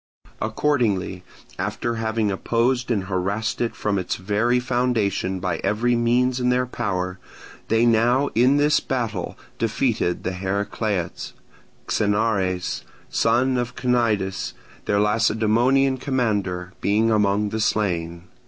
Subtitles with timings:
[0.41, 1.23] Accordingly,
[1.59, 6.65] after having opposed and harassed it from its very foundation by every means in their
[6.65, 7.19] power,
[7.67, 11.33] they now in this battle defeated the Heracleots,
[11.87, 14.53] Xenares, son of Cnidis,
[14.85, 18.23] their Lacedaemonian commander, being among the slain.